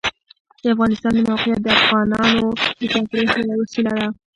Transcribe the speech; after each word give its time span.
د 0.61 0.63
افغانستان 0.75 1.11
د 1.15 1.19
موقعیت 1.29 1.59
د 1.63 1.67
افغانانو 1.81 2.45
د 2.79 2.81
تفریح 2.93 3.29
یوه 3.39 3.55
وسیله 3.61 3.91
ده. 3.99 4.07